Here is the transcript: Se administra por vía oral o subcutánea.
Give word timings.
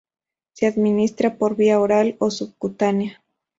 Se 0.53 0.65
administra 0.65 1.35
por 1.37 1.55
vía 1.55 1.79
oral 1.79 2.15
o 2.17 2.31
subcutánea. 2.31 3.21